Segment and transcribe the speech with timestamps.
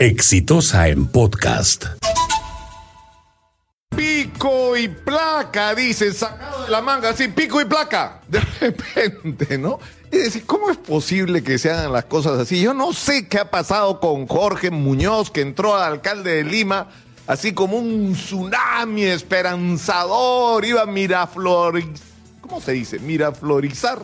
[0.00, 1.84] Exitosa en podcast.
[3.94, 8.22] Pico y placa, dice, sacado de la manga, así, pico y placa.
[8.26, 9.78] De repente, ¿no?
[10.10, 12.62] Es decir, ¿cómo es posible que se hagan las cosas así?
[12.62, 16.88] Yo no sé qué ha pasado con Jorge Muñoz, que entró al alcalde de Lima,
[17.26, 22.06] así como un tsunami esperanzador, iba a miraflorizar,
[22.40, 23.00] ¿cómo se dice?
[23.00, 24.00] Miraflorizar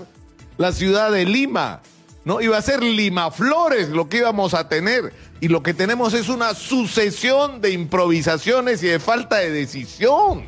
[0.58, 1.80] la ciudad de Lima,
[2.26, 2.40] ¿no?
[2.40, 5.14] Iba a ser Lima Flores lo que íbamos a tener.
[5.40, 10.44] Y lo que tenemos es una sucesión de improvisaciones y de falta de decisión.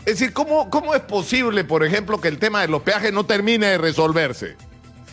[0.00, 3.24] Es decir, ¿cómo, ¿cómo es posible, por ejemplo, que el tema de los peajes no
[3.24, 4.56] termine de resolverse?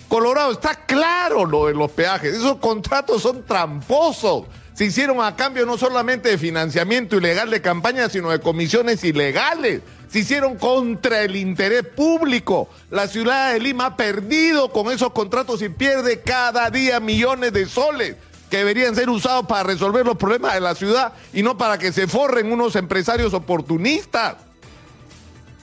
[0.07, 2.34] Colorado, está claro lo de los peajes.
[2.34, 4.45] Esos contratos son tramposos.
[4.75, 9.81] Se hicieron a cambio no solamente de financiamiento ilegal de campaña, sino de comisiones ilegales.
[10.09, 12.67] Se hicieron contra el interés público.
[12.91, 17.67] La ciudad de Lima ha perdido con esos contratos y pierde cada día millones de
[17.67, 18.17] soles
[18.49, 21.93] que deberían ser usados para resolver los problemas de la ciudad y no para que
[21.93, 24.35] se forren unos empresarios oportunistas,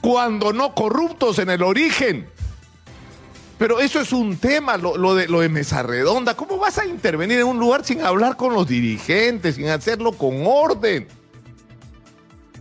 [0.01, 2.29] cuando no corruptos en el origen.
[3.63, 6.35] Pero eso es un tema, lo, de, lo de Mesa Redonda.
[6.35, 10.45] ¿Cómo vas a intervenir en un lugar sin hablar con los dirigentes, sin hacerlo con
[10.45, 11.07] orden?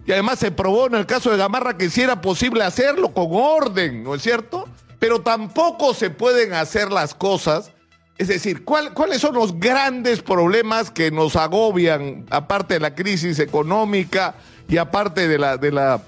[0.05, 3.29] Y además se probó en el caso de Gamarra que sí era posible hacerlo con
[3.31, 4.69] orden, ¿no es cierto?
[4.99, 7.71] Pero tampoco se pueden hacer las cosas
[8.19, 14.35] es decir, ¿cuáles son los grandes problemas que nos agobian, aparte de la crisis económica
[14.67, 16.03] y aparte de la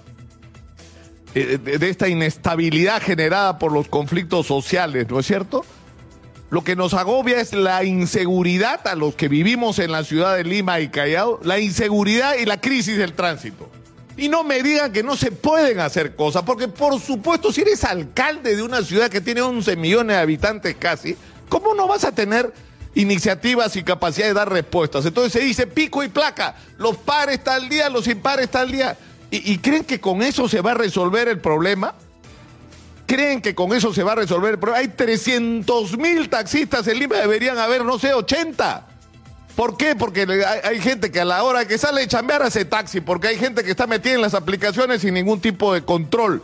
[1.36, 5.66] eh, de esta inestabilidad generada por los conflictos sociales, ¿no es cierto?
[6.50, 10.44] Lo que nos agobia es la inseguridad a los que vivimos en la ciudad de
[10.44, 13.70] Lima y Callao, la inseguridad y la crisis del tránsito.
[14.16, 17.84] Y no me digan que no se pueden hacer cosas, porque por supuesto si eres
[17.84, 21.18] alcalde de una ciudad que tiene 11 millones de habitantes casi,
[21.54, 22.52] ¿Cómo no vas a tener
[22.96, 25.06] iniciativas y capacidad de dar respuestas?
[25.06, 28.98] Entonces se dice pico y placa, los pares tal día, los impares tal día.
[29.36, 31.96] ¿Y, creen que con eso se va a resolver el problema?
[33.08, 34.80] ¿Creen que con eso se va a resolver el problema?
[34.80, 38.88] Hay 300 mil taxistas en Lima, deberían haber, no sé, 80.
[39.56, 39.96] ¿Por qué?
[39.96, 43.28] Porque hay, hay, gente que a la hora que sale de chambear hace taxi, porque
[43.28, 46.44] hay gente que está metida en las aplicaciones sin ningún tipo de control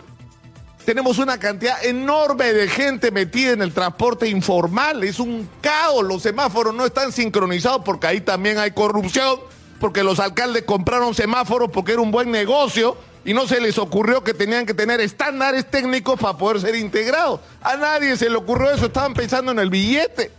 [0.90, 5.04] tenemos una cantidad enorme de gente metida en el transporte informal.
[5.04, 6.04] Es un caos.
[6.04, 9.40] Los semáforos no están sincronizados porque ahí también hay corrupción,
[9.80, 14.24] porque los alcaldes compraron semáforos porque era un buen negocio y no se les ocurrió
[14.24, 17.42] que tenían que tener estándares técnicos para poder ser integrados.
[17.62, 18.88] A nadie se le ocurrió eso.
[18.88, 20.32] Estaban pensando en el billete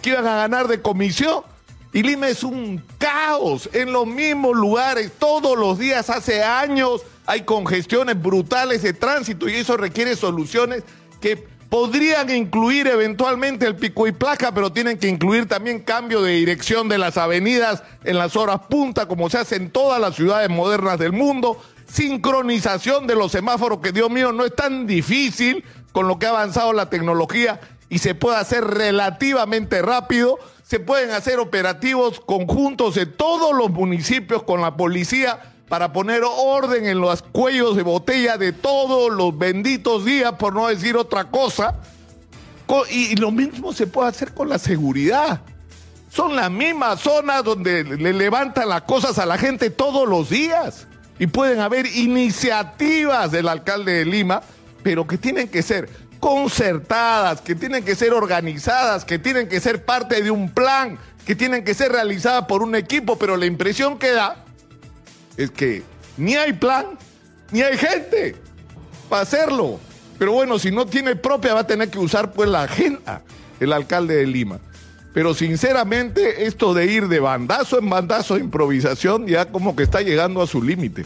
[0.00, 1.42] que iban a ganar de comisión.
[1.92, 7.42] Y Lima es un caos en los mismos lugares todos los días, hace años hay
[7.42, 10.84] congestiones brutales de tránsito y eso requiere soluciones
[11.20, 16.32] que podrían incluir eventualmente el pico y placa, pero tienen que incluir también cambio de
[16.32, 20.50] dirección de las avenidas en las horas punta, como se hace en todas las ciudades
[20.50, 26.08] modernas del mundo, sincronización de los semáforos, que Dios mío, no es tan difícil con
[26.08, 30.38] lo que ha avanzado la tecnología y se puede hacer relativamente rápido.
[30.64, 36.84] Se pueden hacer operativos conjuntos de todos los municipios con la policía para poner orden
[36.84, 41.76] en los cuellos de botella de todos los benditos días, por no decir otra cosa.
[42.90, 45.42] Y lo mismo se puede hacer con la seguridad.
[46.10, 50.88] Son las mismas zonas donde le levantan las cosas a la gente todos los días.
[51.20, 54.42] Y pueden haber iniciativas del alcalde de Lima,
[54.82, 55.88] pero que tienen que ser
[56.18, 61.36] concertadas, que tienen que ser organizadas, que tienen que ser parte de un plan, que
[61.36, 64.46] tienen que ser realizadas por un equipo, pero la impresión que da
[65.40, 65.82] es que
[66.16, 66.86] ni hay plan,
[67.50, 68.34] ni hay gente
[69.08, 69.80] para hacerlo.
[70.18, 73.22] Pero bueno, si no tiene propia, va a tener que usar pues la agenda,
[73.58, 74.60] el alcalde de Lima.
[75.14, 80.02] Pero sinceramente, esto de ir de bandazo en bandazo de improvisación ya como que está
[80.02, 81.04] llegando a su límite.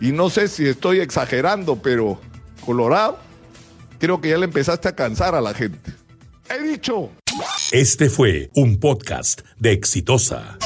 [0.00, 2.20] Y no sé si estoy exagerando, pero
[2.64, 3.18] Colorado,
[3.98, 5.92] creo que ya le empezaste a cansar a la gente.
[6.50, 7.10] He dicho.
[7.72, 10.58] Este fue un podcast de Exitosa.